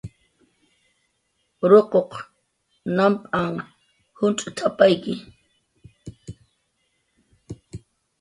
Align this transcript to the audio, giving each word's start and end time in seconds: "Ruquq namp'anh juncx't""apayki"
"Ruquq 1.69 2.11
namp'anh 2.95 3.57
juncx't""apayki" 4.17 5.13